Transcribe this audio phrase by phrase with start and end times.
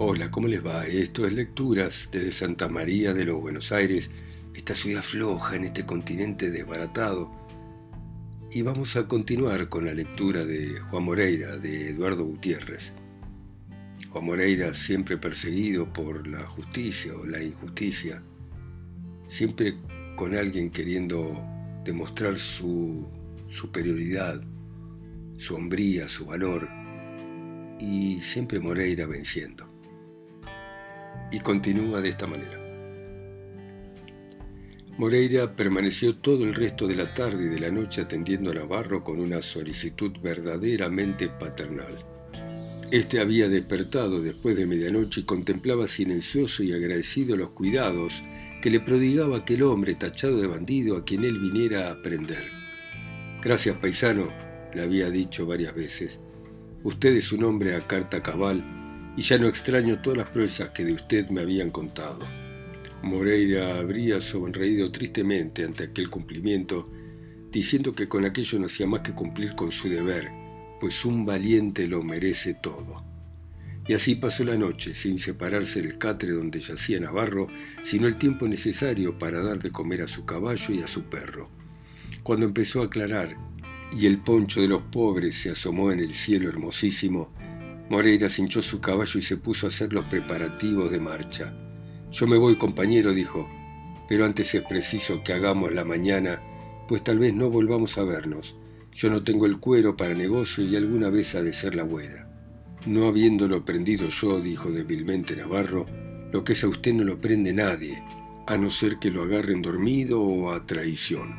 [0.00, 0.86] Hola, ¿cómo les va?
[0.86, 4.12] Esto es Lecturas desde Santa María de los Buenos Aires,
[4.54, 7.32] esta ciudad floja en este continente desbaratado.
[8.52, 12.92] Y vamos a continuar con la lectura de Juan Moreira, de Eduardo Gutiérrez.
[14.10, 18.22] Juan Moreira siempre perseguido por la justicia o la injusticia,
[19.26, 19.78] siempre
[20.14, 21.42] con alguien queriendo
[21.84, 23.04] demostrar su
[23.50, 24.40] superioridad,
[25.38, 26.68] su hombría, su valor,
[27.80, 29.67] y siempre Moreira venciendo
[31.30, 32.58] y continúa de esta manera.
[34.98, 39.04] Moreira permaneció todo el resto de la tarde y de la noche atendiendo a Navarro
[39.04, 42.04] con una solicitud verdaderamente paternal.
[42.90, 48.22] Este había despertado después de medianoche y contemplaba silencioso y agradecido los cuidados
[48.60, 52.48] que le prodigaba aquel hombre tachado de bandido a quien él viniera a aprender.
[53.40, 54.32] Gracias, paisano,
[54.74, 56.20] le había dicho varias veces.
[56.82, 58.77] Usted es un hombre a carta cabal
[59.18, 62.20] y ya no extraño todas las proezas que de usted me habían contado.
[63.02, 66.88] Moreira habría sonreído tristemente ante aquel cumplimiento,
[67.50, 70.30] diciendo que con aquello no hacía más que cumplir con su deber,
[70.80, 73.04] pues un valiente lo merece todo.
[73.88, 77.48] Y así pasó la noche, sin separarse del catre donde yacía Navarro,
[77.82, 81.50] sino el tiempo necesario para dar de comer a su caballo y a su perro.
[82.22, 83.36] Cuando empezó a aclarar
[83.90, 87.32] y el poncho de los pobres se asomó en el cielo hermosísimo,
[87.90, 91.54] Moreira cinchó su caballo y se puso a hacer los preparativos de marcha.
[92.10, 93.48] Yo me voy, compañero, dijo,
[94.08, 96.42] pero antes es preciso que hagamos la mañana,
[96.88, 98.56] pues tal vez no volvamos a vernos.
[98.92, 102.28] Yo no tengo el cuero para negocio y alguna vez ha de ser la buena.
[102.86, 105.86] No habiéndolo prendido yo, dijo débilmente Navarro,
[106.32, 108.02] lo que es a usted no lo prende nadie,
[108.46, 111.34] a no ser que lo agarren dormido o a traición.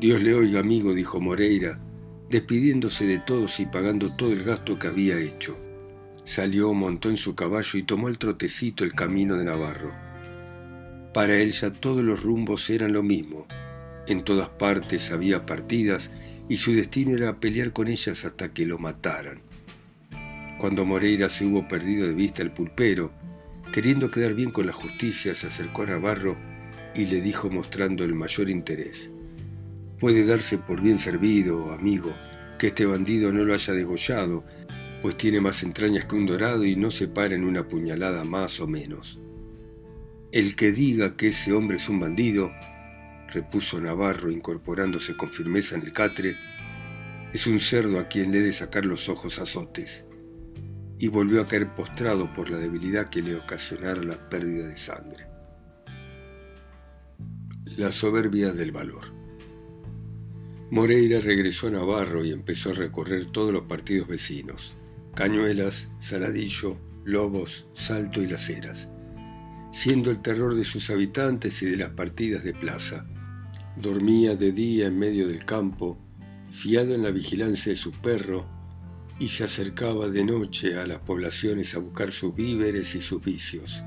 [0.00, 1.80] Dios le oiga, amigo, dijo Moreira,
[2.30, 5.56] despidiéndose de todos y pagando todo el gasto que había hecho.
[6.24, 9.92] Salió, montó en su caballo y tomó el trotecito el camino de Navarro.
[11.14, 13.46] Para él ya todos los rumbos eran lo mismo.
[14.08, 16.10] En todas partes había partidas
[16.48, 19.40] y su destino era pelear con ellas hasta que lo mataran.
[20.58, 23.12] Cuando Moreira se hubo perdido de vista el pulpero,
[23.72, 26.36] queriendo quedar bien con la justicia, se acercó a Navarro
[26.94, 29.10] y le dijo mostrando el mayor interés.
[29.98, 32.14] Puede darse por bien servido, amigo,
[32.58, 34.44] que este bandido no lo haya degollado,
[35.00, 38.60] pues tiene más entrañas que un dorado y no se para en una puñalada más
[38.60, 39.18] o menos.
[40.32, 42.50] El que diga que ese hombre es un bandido,
[43.32, 46.36] repuso Navarro incorporándose con firmeza en el catre,
[47.32, 50.04] es un cerdo a quien le he de sacar los ojos azotes.
[50.98, 55.26] Y volvió a caer postrado por la debilidad que le ocasionara la pérdida de sangre.
[57.76, 59.15] La soberbia del valor.
[60.68, 64.74] Moreira regresó a Navarro y empezó a recorrer todos los partidos vecinos,
[65.14, 68.88] Cañuelas, Saladillo, Lobos, Salto y Las Heras,
[69.70, 73.06] siendo el terror de sus habitantes y de las partidas de plaza.
[73.76, 75.98] Dormía de día en medio del campo,
[76.50, 78.48] fiado en la vigilancia de su perro,
[79.20, 83.84] y se acercaba de noche a las poblaciones a buscar sus víveres y sus vicios.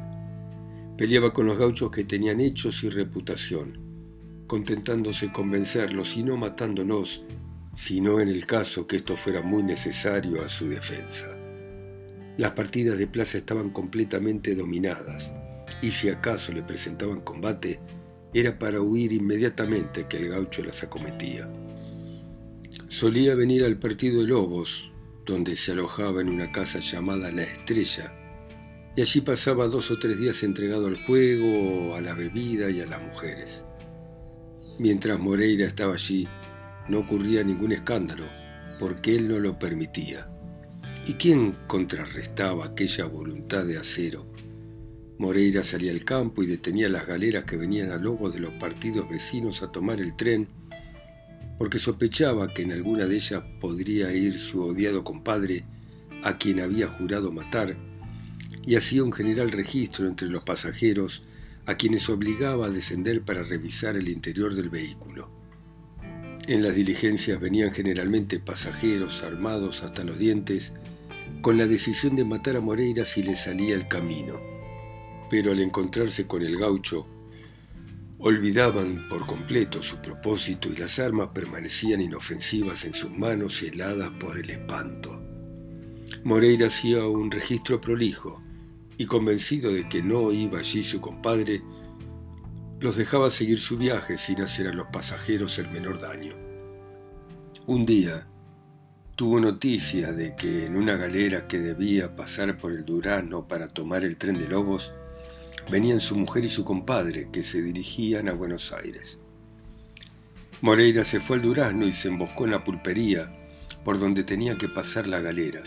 [0.97, 3.88] Peleaba con los gauchos que tenían hechos y reputación
[4.49, 7.21] contentándose con vencerlos y no matándolos,
[7.77, 11.27] sino en el caso que esto fuera muy necesario a su defensa.
[12.35, 15.31] Las partidas de plaza estaban completamente dominadas,
[15.83, 17.79] y si acaso le presentaban combate,
[18.33, 21.47] era para huir inmediatamente que el gaucho las acometía.
[22.87, 24.91] Solía venir al partido de Lobos,
[25.27, 28.11] donde se alojaba en una casa llamada La Estrella,
[28.95, 32.87] y allí pasaba dos o tres días entregado al juego, a la bebida y a
[32.87, 33.63] las mujeres.
[34.79, 36.25] Mientras Moreira estaba allí,
[36.87, 38.23] no ocurría ningún escándalo,
[38.79, 40.29] porque él no lo permitía.
[41.05, 44.25] ¿Y quién contrarrestaba aquella voluntad de acero?
[45.17, 49.09] Moreira salía al campo y detenía las galeras que venían a lobo de los partidos
[49.09, 50.47] vecinos a tomar el tren,
[51.57, 55.65] porque sospechaba que en alguna de ellas podría ir su odiado compadre,
[56.23, 57.75] a quien había jurado matar,
[58.65, 61.23] y hacía un general registro entre los pasajeros
[61.69, 65.29] a quienes obligaba a descender para revisar el interior del vehículo.
[66.47, 70.73] En las diligencias venían generalmente pasajeros armados hasta los dientes,
[71.41, 74.41] con la decisión de matar a Moreira si le salía el camino.
[75.29, 77.07] Pero al encontrarse con el gaucho,
[78.17, 84.39] olvidaban por completo su propósito y las armas permanecían inofensivas en sus manos heladas por
[84.39, 85.21] el espanto.
[86.23, 88.41] Moreira hacía un registro prolijo,
[88.99, 91.63] y convencido de que no iba allí su compadre,
[92.81, 96.35] los dejaba seguir su viaje sin hacer a los pasajeros el menor daño.
[97.65, 98.27] Un día,
[99.15, 104.03] tuvo noticia de que en una galera que debía pasar por el Durazno para tomar
[104.03, 104.91] el tren de Lobos,
[105.71, 109.21] venían su mujer y su compadre que se dirigían a Buenos Aires.
[110.59, 113.33] Moreira se fue al Durazno y se emboscó en la pulpería
[113.85, 115.63] por donde tenía que pasar la galera,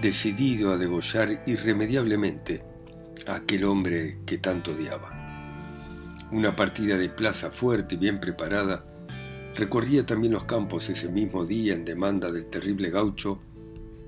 [0.00, 2.62] decidido a degollar irremediablemente
[3.26, 5.12] a aquel hombre que tanto odiaba.
[6.30, 8.84] Una partida de plaza fuerte y bien preparada
[9.54, 13.40] recorría también los campos ese mismo día en demanda del terrible gaucho,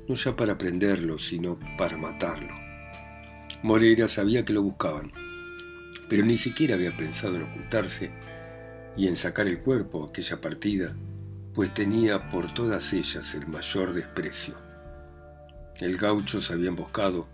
[0.09, 2.55] no ya para prenderlo, sino para matarlo.
[3.62, 5.12] Moreira sabía que lo buscaban,
[6.09, 8.12] pero ni siquiera había pensado en ocultarse
[8.97, 10.97] y en sacar el cuerpo aquella partida,
[11.55, 14.66] pues tenía por todas ellas el mayor desprecio.
[15.81, 17.28] El gaucho se había emboscado,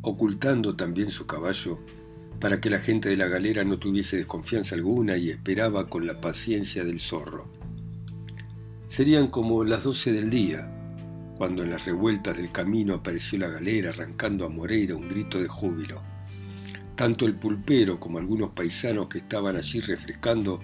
[0.00, 1.78] ocultando también su caballo,
[2.40, 6.18] para que la gente de la galera no tuviese desconfianza alguna y esperaba con la
[6.18, 7.52] paciencia del zorro.
[8.86, 10.70] Serían como las doce del día,
[11.36, 15.48] cuando en las revueltas del camino apareció la galera arrancando a Moreira un grito de
[15.48, 16.00] júbilo.
[16.96, 20.60] Tanto el pulpero como algunos paisanos que estaban allí refrescando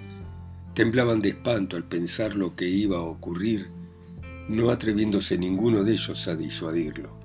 [0.72, 3.69] temblaban de espanto al pensar lo que iba a ocurrir,
[4.48, 7.18] no atreviéndose ninguno de ellos a disuadirlo.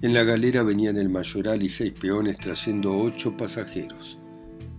[0.00, 4.16] En la galera venían el mayoral y seis peones trayendo ocho pasajeros,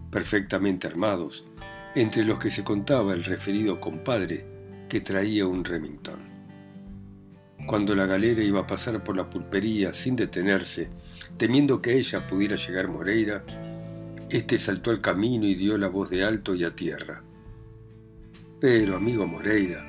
[0.10, 1.44] perfectamente armados,
[1.94, 4.46] entre los que se contaba el referido compadre
[4.88, 6.22] que traía un Remington.
[7.68, 10.90] Cuando la galera iba a pasar por la pulpería sin detenerse,
[11.36, 13.44] temiendo que ella pudiera llegar Moreira,
[14.30, 17.24] éste saltó al camino y dio la voz de alto y a tierra.
[18.62, 19.86] Pero, amigo Moreira,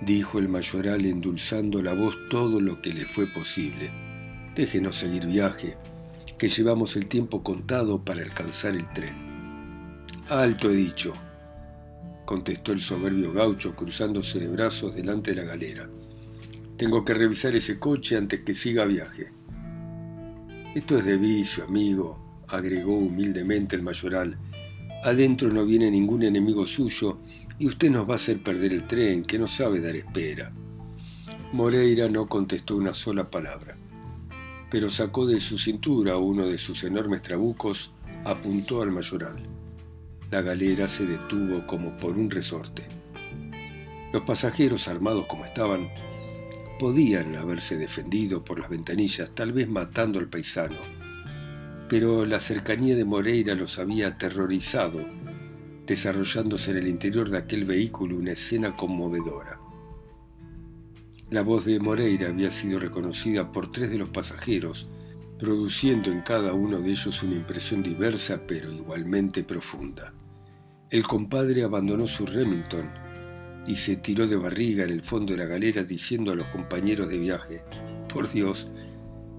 [0.00, 4.11] dijo el mayoral endulzando la voz todo lo que le fue posible,
[4.54, 5.76] déjenos seguir viaje,
[6.38, 9.14] que llevamos el tiempo contado para alcanzar el tren.
[10.28, 11.12] Alto he dicho,
[12.24, 15.88] contestó el soberbio gaucho cruzándose de brazos delante de la galera.
[16.76, 19.32] Tengo que revisar ese coche antes que siga viaje.
[20.74, 24.38] Esto es de vicio, amigo, agregó humildemente el mayoral.
[25.04, 27.18] Adentro no viene ningún enemigo suyo
[27.58, 30.52] y usted nos va a hacer perder el tren, que no sabe dar espera.
[31.52, 33.76] Moreira no contestó una sola palabra,
[34.72, 37.92] pero sacó de su cintura uno de sus enormes trabucos,
[38.24, 39.36] apuntó al mayoral.
[40.30, 42.84] La galera se detuvo como por un resorte.
[44.14, 45.90] Los pasajeros, armados como estaban,
[46.78, 50.78] podían haberse defendido por las ventanillas, tal vez matando al paisano,
[51.90, 55.04] pero la cercanía de Moreira los había aterrorizado
[55.86, 59.61] desarrollándose en el interior de aquel vehículo una escena conmovedora.
[61.32, 64.90] La voz de Moreira había sido reconocida por tres de los pasajeros,
[65.38, 70.12] produciendo en cada uno de ellos una impresión diversa pero igualmente profunda.
[70.90, 72.90] El compadre abandonó su Remington
[73.66, 77.08] y se tiró de barriga en el fondo de la galera diciendo a los compañeros
[77.08, 77.62] de viaje,
[78.12, 78.68] Por Dios,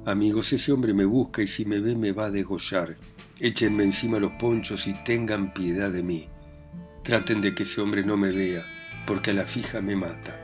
[0.04, 2.98] amigos, ese hombre me busca y si me ve me va a degollar.
[3.40, 6.28] Échenme encima los ponchos y tengan piedad de mí.
[7.04, 8.66] Traten de que ese hombre no me vea,
[9.06, 10.43] porque a la fija me mata.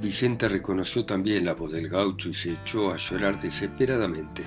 [0.00, 4.44] Vicenta reconoció también la voz del gaucho y se echó a llorar desesperadamente.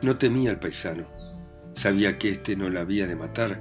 [0.00, 1.08] No temía al paisano.
[1.72, 3.60] Sabía que éste no la había de matar,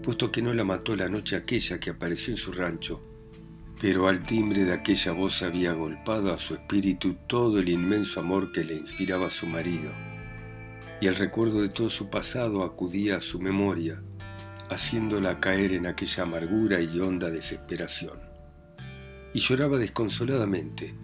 [0.00, 3.02] puesto que no la mató la noche aquella que apareció en su rancho.
[3.80, 8.52] Pero al timbre de aquella voz había agolpado a su espíritu todo el inmenso amor
[8.52, 9.90] que le inspiraba a su marido.
[11.00, 14.04] Y el recuerdo de todo su pasado acudía a su memoria,
[14.70, 18.33] haciéndola caer en aquella amargura y honda desesperación.
[19.34, 20.94] Y lloraba desconsoladamente,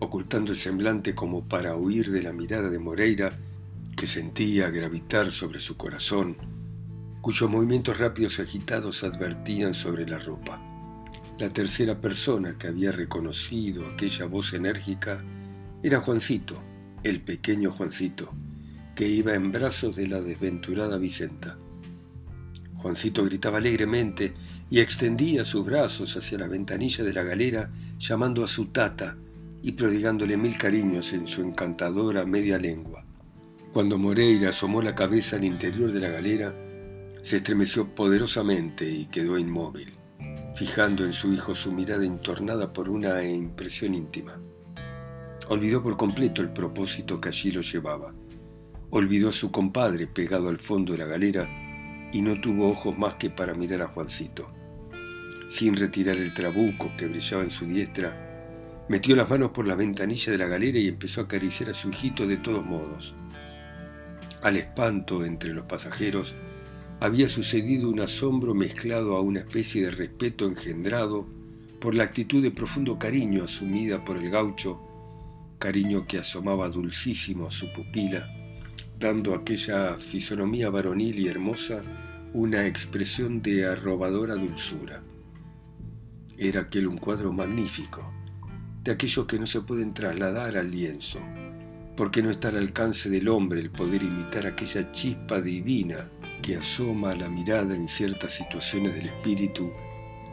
[0.00, 3.38] ocultando el semblante como para huir de la mirada de Moreira
[3.96, 6.36] que sentía gravitar sobre su corazón,
[7.20, 10.62] cuyos movimientos rápidos y agitados advertían sobre la ropa.
[11.38, 15.22] La tercera persona que había reconocido aquella voz enérgica
[15.82, 16.60] era Juancito,
[17.02, 18.32] el pequeño Juancito,
[18.94, 21.58] que iba en brazos de la desventurada Vicenta.
[22.76, 24.34] Juancito gritaba alegremente
[24.70, 29.16] y extendía sus brazos hacia la ventanilla de la galera, llamando a su tata
[29.62, 33.04] y prodigándole mil cariños en su encantadora media lengua.
[33.72, 36.54] Cuando Moreira asomó la cabeza al interior de la galera,
[37.22, 39.92] se estremeció poderosamente y quedó inmóvil,
[40.54, 44.40] fijando en su hijo su mirada entornada por una impresión íntima.
[45.48, 48.14] Olvidó por completo el propósito que allí lo llevaba.
[48.90, 51.48] Olvidó a su compadre pegado al fondo de la galera
[52.12, 54.57] y no tuvo ojos más que para mirar a Juancito.
[55.48, 60.32] Sin retirar el trabuco que brillaba en su diestra, metió las manos por la ventanilla
[60.32, 63.14] de la galera y empezó a acariciar a su hijito de todos modos.
[64.42, 66.34] Al espanto entre los pasajeros
[67.00, 71.26] había sucedido un asombro mezclado a una especie de respeto engendrado
[71.80, 74.82] por la actitud de profundo cariño asumida por el gaucho,
[75.58, 78.28] cariño que asomaba dulcísimo a su pupila,
[78.98, 81.82] dando a aquella fisonomía varonil y hermosa
[82.34, 85.02] una expresión de arrobadora dulzura.
[86.40, 88.12] Era aquel un cuadro magnífico,
[88.84, 91.18] de aquellos que no se pueden trasladar al lienzo,
[91.96, 96.08] porque no está al alcance del hombre el poder imitar aquella chispa divina
[96.40, 99.72] que asoma a la mirada en ciertas situaciones del espíritu,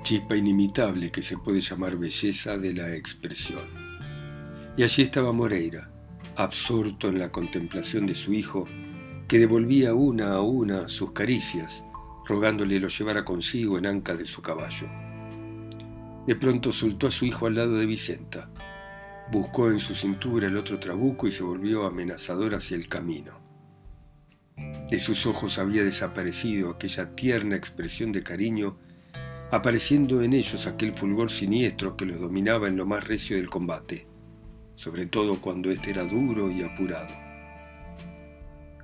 [0.03, 3.63] chispa inimitable que se puede llamar belleza de la expresión.
[4.77, 5.89] Y allí estaba Moreira,
[6.35, 8.67] absorto en la contemplación de su hijo,
[9.27, 11.83] que devolvía una a una sus caricias,
[12.27, 14.87] rogándole lo llevara consigo en anca de su caballo.
[16.27, 18.49] De pronto soltó a su hijo al lado de Vicenta.
[19.31, 23.39] Buscó en su cintura el otro trabuco y se volvió amenazador hacia el camino.
[24.89, 28.77] De sus ojos había desaparecido aquella tierna expresión de cariño,
[29.51, 34.07] apareciendo en ellos aquel fulgor siniestro que los dominaba en lo más recio del combate,
[34.75, 37.13] sobre todo cuando éste era duro y apurado.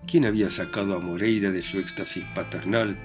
[0.05, 2.97] ¿Quién había sacado a Moreira de su éxtasis paternal,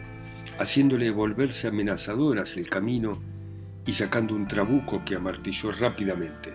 [0.58, 3.35] haciéndole volverse amenazador hacia el camino
[3.86, 6.54] y sacando un trabuco que amartilló rápidamente.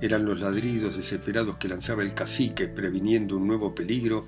[0.00, 4.26] Eran los ladridos desesperados que lanzaba el cacique previniendo un nuevo peligro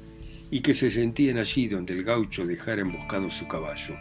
[0.50, 3.96] y que se sentían allí donde el gaucho dejara emboscado su caballo.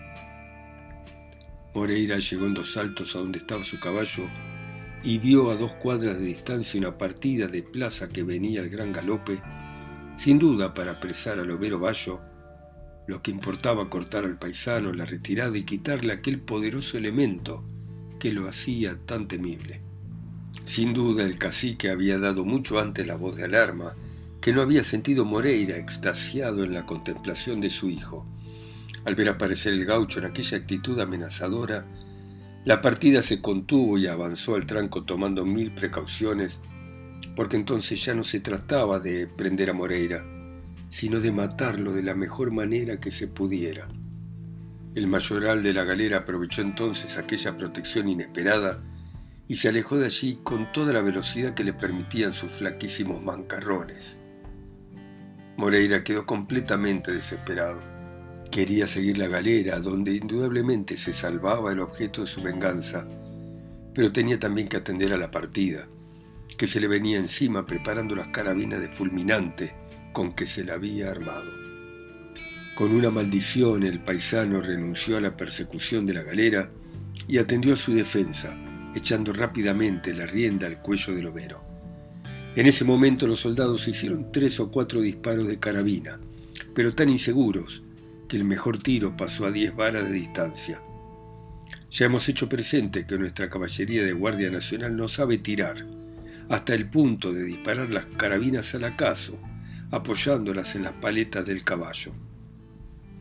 [1.73, 4.29] Moreira llegó en dos saltos a donde estaba su caballo
[5.03, 8.93] y vio a dos cuadras de distancia una partida de plaza que venía al gran
[8.93, 9.41] galope,
[10.15, 12.21] sin duda para apresar al overo Bayo
[13.07, 17.63] lo que importaba cortar al paisano la retirada y quitarle aquel poderoso elemento
[18.19, 19.81] que lo hacía tan temible.
[20.65, 23.95] Sin duda el cacique había dado mucho antes la voz de alarma,
[24.41, 28.25] que no había sentido Moreira extasiado en la contemplación de su hijo.
[29.05, 31.85] Al ver aparecer el gaucho en aquella actitud amenazadora,
[32.63, 36.61] la partida se contuvo y avanzó al tranco tomando mil precauciones,
[37.35, 40.25] porque entonces ya no se trataba de prender a Moreira,
[40.95, 43.89] sino de matarlo de la mejor manera que se pudiera.
[44.95, 48.81] El mayoral de la galera aprovechó entonces aquella protección inesperada
[49.45, 54.17] y se alejó de allí con toda la velocidad que le permitían sus flaquísimos mancarrones.
[55.57, 57.81] Moreira quedó completamente desesperado.
[58.49, 63.05] Quería seguir la galera, donde indudablemente se salvaba el objeto de su venganza,
[63.93, 65.89] pero tenía también que atender a la partida,
[66.57, 69.75] que se le venía encima preparando las carabinas de fulminante
[70.15, 71.51] con que se la había armado.
[72.73, 76.71] Con una maldición el paisano renunció a la persecución de la galera
[77.27, 78.57] y atendió a su defensa,
[78.95, 81.61] echando rápidamente la rienda al cuello del overo.
[82.55, 86.17] En ese momento los soldados hicieron tres o cuatro disparos de carabina,
[86.73, 87.83] pero tan inseguros
[88.29, 90.81] que el mejor tiro pasó a diez varas de distancia.
[91.91, 95.85] Ya hemos hecho presente que nuestra caballería de Guardia Nacional no sabe tirar,
[96.47, 99.41] hasta el punto de disparar las carabinas al acaso,
[99.91, 102.11] apoyándolas en las paletas del caballo.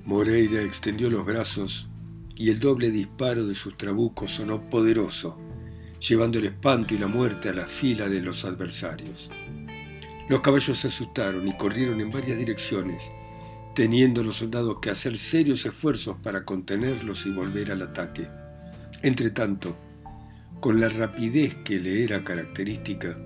[0.04, 1.88] Moreira extendió los brazos
[2.36, 5.38] y el doble disparo de sus trabucos sonó poderoso,
[6.00, 9.30] llevando el espanto y la muerte a la fila de los adversarios.
[10.28, 13.10] Los caballos se asustaron y corrieron en varias direcciones,
[13.74, 18.28] teniendo los soldados que hacer serios esfuerzos para contenerlos y volver al ataque.
[19.02, 19.76] Entretanto,
[20.60, 23.18] con la rapidez que le era característica,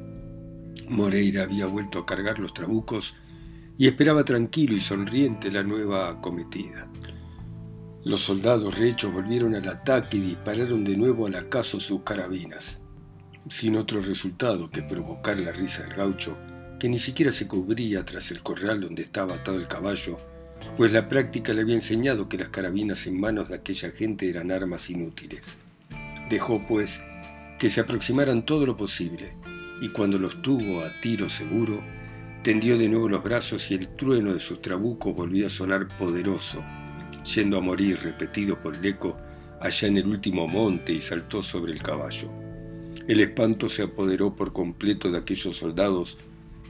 [0.88, 3.14] Moreira había vuelto a cargar los trabucos
[3.78, 6.88] y esperaba tranquilo y sonriente la nueva acometida.
[8.04, 12.80] Los soldados rehechos volvieron al ataque y dispararon de nuevo al acaso sus carabinas,
[13.48, 16.36] sin otro resultado que provocar la risa del gaucho,
[16.80, 20.18] que ni siquiera se cubría tras el corral donde estaba atado el caballo,
[20.76, 24.50] pues la práctica le había enseñado que las carabinas en manos de aquella gente eran
[24.50, 25.56] armas inútiles.
[26.28, 27.00] Dejó, pues,
[27.58, 29.34] que se aproximaran todo lo posible,
[29.80, 31.82] y cuando los tuvo a tiro seguro,
[32.42, 36.64] Tendió de nuevo los brazos y el trueno de sus trabucos volvió a sonar poderoso,
[37.34, 39.18] yendo a morir repetido por el eco
[39.60, 42.30] allá en el último monte y saltó sobre el caballo.
[43.08, 46.16] El espanto se apoderó por completo de aquellos soldados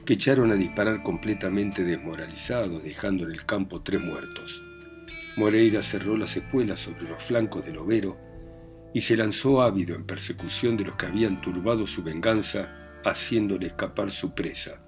[0.05, 4.63] que echaron a disparar completamente desmoralizados, dejando en el campo tres muertos.
[5.35, 8.17] Moreira cerró las espuelas sobre los flancos del overo
[8.93, 14.09] y se lanzó ávido en persecución de los que habían turbado su venganza, haciéndole escapar
[14.09, 14.81] su presa.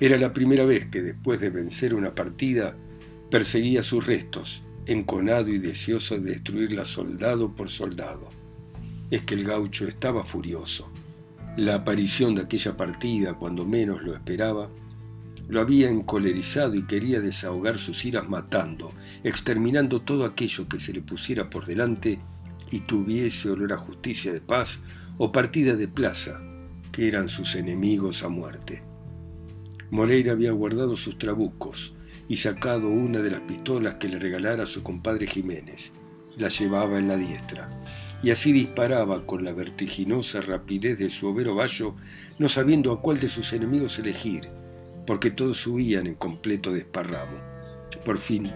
[0.00, 2.74] Era la primera vez que después de vencer una partida
[3.30, 8.30] perseguía sus restos, enconado y deseoso de destruirla soldado por soldado.
[9.10, 10.90] Es que el gaucho estaba furioso.
[11.58, 14.70] La aparición de aquella partida, cuando menos lo esperaba,
[15.48, 18.92] lo había encolerizado y quería desahogar sus iras matando,
[19.22, 22.20] exterminando todo aquello que se le pusiera por delante
[22.70, 24.80] y tuviese olor a justicia de paz
[25.18, 26.40] o partida de plaza,
[26.90, 28.89] que eran sus enemigos a muerte.
[29.90, 31.94] Moreira había guardado sus trabucos
[32.28, 35.92] y sacado una de las pistolas que le regalara su compadre Jiménez.
[36.38, 37.68] La llevaba en la diestra
[38.22, 41.96] y así disparaba con la vertiginosa rapidez de su overo vallo,
[42.38, 44.48] no sabiendo a cuál de sus enemigos elegir,
[45.06, 47.38] porque todos huían en completo desparramo.
[48.04, 48.52] Por fin,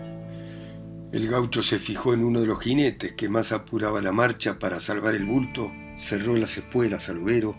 [1.13, 4.81] el gaucho se fijó en uno de los jinetes que más apuraba la marcha para
[4.81, 7.57] salvar el bulto, cerró las espuelas al overo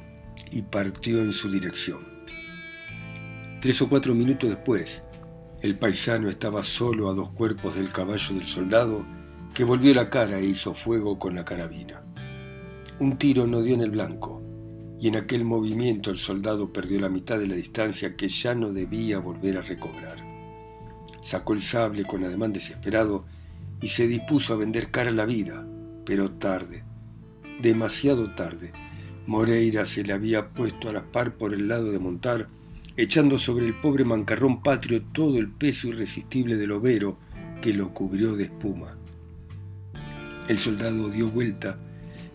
[0.51, 2.14] y partió en su dirección.
[3.61, 5.03] Tres o cuatro minutos después,
[5.61, 9.05] el paisano estaba solo a dos cuerpos del caballo del soldado
[9.53, 12.03] que volvió la cara e hizo fuego con la carabina.
[12.99, 14.43] Un tiro no dio en el blanco,
[14.99, 18.71] y en aquel movimiento el soldado perdió la mitad de la distancia que ya no
[18.71, 20.17] debía volver a recobrar.
[21.21, 23.25] Sacó el sable con ademán desesperado
[23.81, 25.67] y se dispuso a vender cara a la vida,
[26.05, 26.83] pero tarde,
[27.61, 28.73] demasiado tarde.
[29.25, 32.49] Moreira se le había puesto a la par por el lado de montar,
[32.97, 37.17] echando sobre el pobre mancarrón patrio todo el peso irresistible del overo
[37.61, 38.97] que lo cubrió de espuma.
[40.47, 41.79] El soldado dio vuelta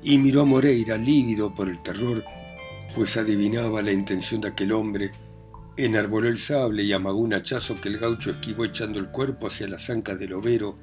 [0.03, 2.25] y miró a Moreira lívido por el terror,
[2.95, 5.13] pues adivinaba la intención de aquel hombre,
[5.77, 9.69] enarboló el sable y amagó un hachazo que el gaucho esquivó echando el cuerpo hacia
[9.69, 10.79] las ancas del overo,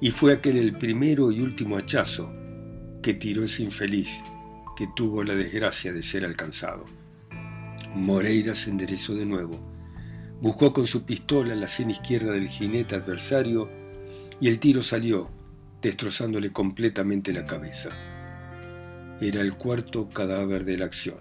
[0.00, 2.32] y fue aquel el primero y último hachazo
[3.02, 4.22] que tiró ese infeliz
[4.76, 7.03] que tuvo la desgracia de ser alcanzado.
[7.94, 9.60] Moreira se enderezó de nuevo,
[10.40, 13.70] buscó con su pistola la sien izquierda del jinete adversario
[14.40, 15.30] y el tiro salió,
[15.80, 17.90] destrozándole completamente la cabeza.
[19.20, 21.20] Era el cuarto cadáver de la acción.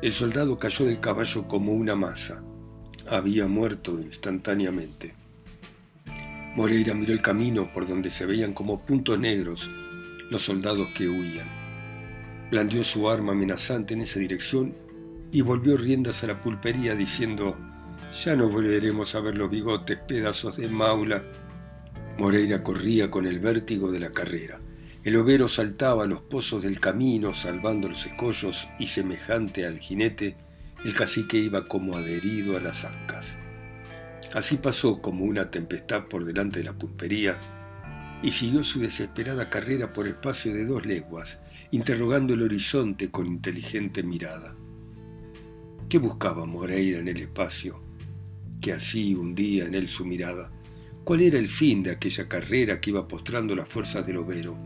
[0.00, 2.42] El soldado cayó del caballo como una masa.
[3.08, 5.14] Había muerto instantáneamente.
[6.56, 9.70] Moreira miró el camino por donde se veían como puntos negros
[10.30, 11.48] los soldados que huían.
[12.50, 14.74] Blandió su arma amenazante en esa dirección
[15.32, 17.56] y volvió riendas a la pulpería diciendo,
[18.12, 21.24] ya no volveremos a ver los bigotes, pedazos de maula
[22.18, 24.60] Moreira corría con el vértigo de la carrera.
[25.02, 30.36] El overo saltaba a los pozos del camino, salvando los escollos, y semejante al jinete,
[30.84, 33.38] el cacique iba como adherido a las ancas.
[34.34, 37.38] Así pasó como una tempestad por delante de la pulpería,
[38.22, 41.40] y siguió su desesperada carrera por espacio de dos leguas,
[41.72, 44.54] interrogando el horizonte con inteligente mirada.
[45.88, 47.82] ¿Qué buscaba Moreira en el espacio?
[48.60, 50.50] Que así hundía en él su mirada
[51.04, 54.56] cuál era el fin de aquella carrera que iba postrando las fuerzas del overo.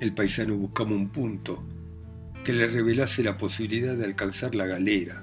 [0.00, 1.64] El paisano buscaba un punto
[2.44, 5.22] que le revelase la posibilidad de alcanzar la galera,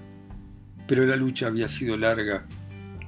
[0.88, 2.46] pero la lucha había sido larga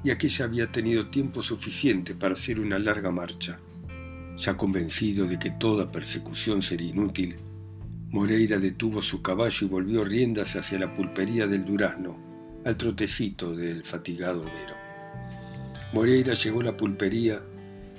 [0.04, 3.60] y aquella había tenido tiempo suficiente para hacer una larga marcha.
[4.38, 7.38] Ya convencido de que toda persecución sería inútil,
[8.10, 12.18] Moreira detuvo su caballo y volvió riendas hacia la pulpería del Durazno,
[12.64, 14.76] al trotecito del fatigado overo.
[15.92, 17.42] Moreira llegó a la pulpería,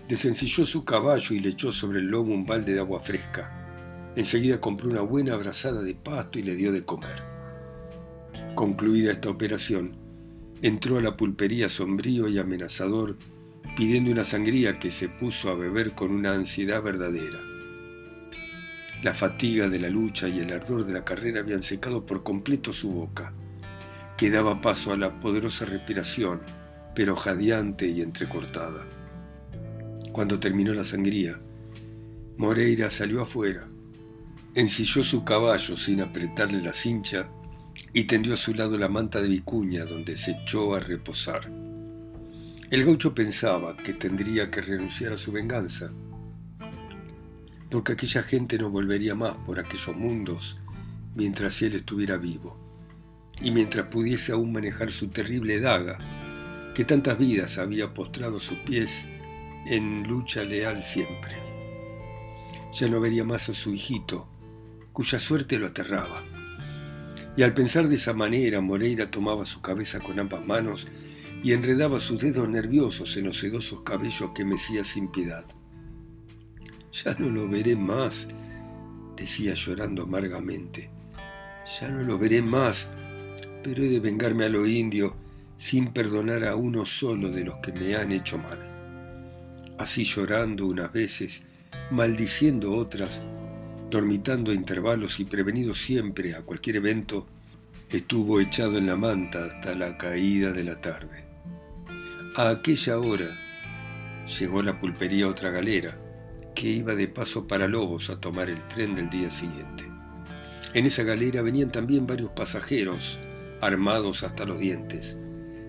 [0.09, 4.13] desencilló su caballo y le echó sobre el lomo un balde de agua fresca.
[4.17, 7.23] Enseguida compró una buena abrazada de pasto y le dio de comer.
[8.55, 9.95] Concluida esta operación,
[10.63, 13.19] entró a la pulpería sombrío y amenazador,
[13.77, 17.58] pidiendo una sangría que se puso a beber con una ansiedad verdadera.
[19.03, 22.73] La fatiga de la lucha y el ardor de la carrera habían secado por completo
[22.73, 23.33] su boca.
[24.17, 26.41] Quedaba paso a la poderosa respiración,
[26.97, 28.89] pero jadeante y entrecortada.
[30.11, 31.41] Cuando terminó la sangría,
[32.37, 33.69] Moreira salió afuera,
[34.55, 37.29] ensilló su caballo sin apretarle la cincha
[37.93, 41.49] y tendió a su lado la manta de vicuña donde se echó a reposar.
[42.71, 45.93] El gaucho pensaba que tendría que renunciar a su venganza,
[47.71, 50.57] porque aquella gente no volvería más por aquellos mundos
[51.15, 52.57] mientras él estuviera vivo,
[53.41, 55.99] y mientras pudiese aún manejar su terrible daga,
[56.75, 59.09] que tantas vidas había postrado sus pies
[59.67, 61.37] en lucha leal siempre.
[62.73, 64.29] Ya no vería más a su hijito,
[64.93, 66.23] cuya suerte lo aterraba.
[67.37, 70.87] Y al pensar de esa manera, Moreira tomaba su cabeza con ambas manos
[71.43, 75.45] y enredaba sus dedos nerviosos en los sedosos cabellos que mecía sin piedad.
[76.93, 78.29] Ya no lo veré más,
[79.17, 80.91] decía llorando amargamente.
[81.81, 82.89] Ya no lo veré más,
[83.63, 85.17] pero he de vengarme a lo indio
[85.57, 88.59] sin perdonar a uno solo de los que me han hecho mal.
[89.77, 91.43] Así llorando unas veces,
[91.91, 93.21] maldiciendo otras,
[93.91, 97.27] dormitando a intervalos y prevenido siempre a cualquier evento,
[97.91, 101.25] estuvo echado en la manta hasta la caída de la tarde.
[102.37, 103.29] A aquella hora
[104.27, 105.99] llegó a la pulpería otra galera,
[106.59, 109.85] que iba de paso para Lobos a tomar el tren del día siguiente.
[110.75, 113.21] En esa galera venían también varios pasajeros,
[113.61, 115.17] armados hasta los dientes,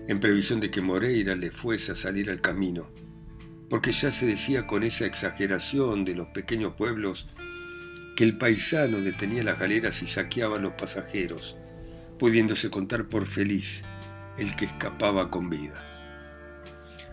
[0.08, 2.90] en previsión de que Moreira le fuese a salir al camino,
[3.68, 7.28] porque ya se decía con esa exageración de los pequeños pueblos
[8.16, 11.56] que el paisano detenía las galeras y saqueaba a los pasajeros,
[12.18, 13.84] pudiéndose contar por feliz
[14.38, 15.86] el que escapaba con vida.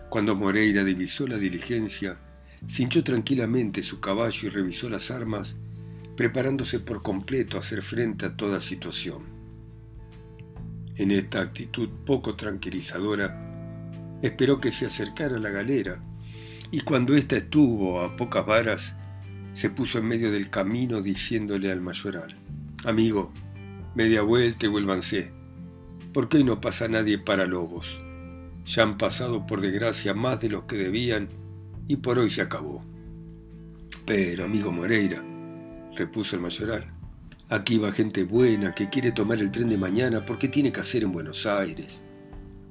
[0.08, 2.18] Cuando Moreira divisó la diligencia,
[2.66, 5.56] cinchó tranquilamente su caballo y revisó las armas,
[6.16, 9.22] preparándose por completo a hacer frente a toda situación.
[10.96, 16.02] En esta actitud poco tranquilizadora, esperó que se acercara la galera,
[16.70, 18.96] y cuando ésta estuvo a pocas varas,
[19.52, 22.36] se puso en medio del camino diciéndole al mayoral,
[22.84, 23.32] Amigo,
[23.94, 25.32] media vuelta y vuélvanse.
[26.12, 27.98] ¿Por qué no pasa nadie para lobos?
[28.64, 31.28] Ya han pasado por desgracia más de los que debían
[31.88, 32.84] y por hoy se acabó.
[34.06, 35.24] Pero, amigo Moreira,
[35.96, 36.92] repuso el mayoral,
[37.48, 41.02] aquí va gente buena que quiere tomar el tren de mañana porque tiene que hacer
[41.02, 42.02] en Buenos Aires.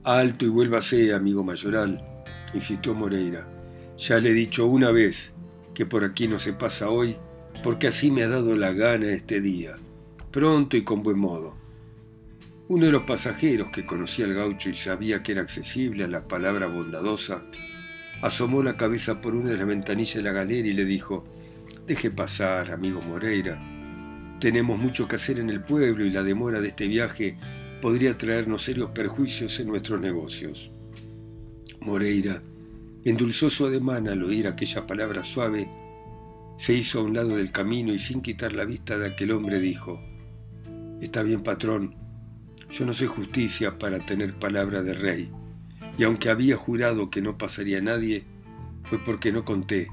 [0.03, 3.45] Alto y vuélvase, amigo mayoral, insistió Moreira.
[3.97, 5.33] Ya le he dicho una vez
[5.73, 7.17] que por aquí no se pasa hoy
[7.63, 9.77] porque así me ha dado la gana este día,
[10.31, 11.55] pronto y con buen modo.
[12.69, 16.27] Uno de los pasajeros que conocía al gaucho y sabía que era accesible a la
[16.27, 17.43] palabra bondadosa,
[18.21, 21.25] asomó la cabeza por una de las ventanillas de la galera y le dijo,
[21.85, 23.61] Deje pasar, amigo Moreira.
[24.39, 27.37] Tenemos mucho que hacer en el pueblo y la demora de este viaje
[27.81, 30.71] podría traernos serios perjuicios en nuestros negocios.
[31.79, 32.41] Moreira
[33.03, 35.69] endulzó su ademán al oír aquella palabra suave,
[36.57, 39.59] se hizo a un lado del camino y sin quitar la vista de aquel hombre
[39.59, 40.01] dijo,
[40.99, 41.95] Está bien, patrón,
[42.71, 45.31] yo no soy justicia para tener palabra de rey
[45.97, 48.23] y aunque había jurado que no pasaría nadie,
[48.83, 49.89] fue porque no conté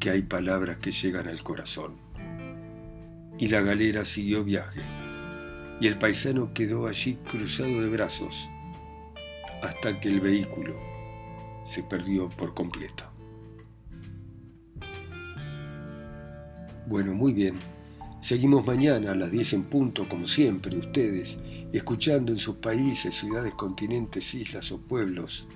[0.00, 1.96] que hay palabras que llegan al corazón.
[3.38, 4.82] Y la galera siguió viaje,
[5.80, 8.48] y el paisano quedó allí cruzado de brazos,
[9.62, 10.76] hasta que el vehículo
[11.64, 13.04] se perdió por completo.
[16.86, 17.58] Bueno, muy bien.
[18.24, 21.36] Seguimos mañana a las 10 en punto, como siempre, ustedes,
[21.74, 25.46] escuchando en sus países, ciudades, continentes, islas o pueblos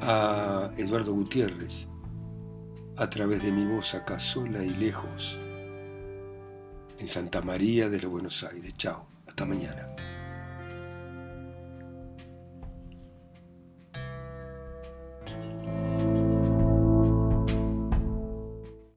[0.00, 1.86] a Eduardo Gutiérrez
[2.96, 5.38] a través de mi voz acá sola y lejos
[6.98, 8.74] en Santa María de los Buenos Aires.
[8.78, 9.87] Chao, hasta mañana.